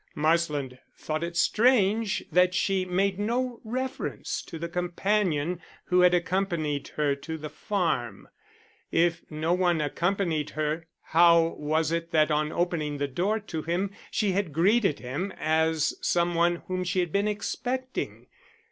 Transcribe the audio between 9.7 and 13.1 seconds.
accompanied her, how was it that on opening the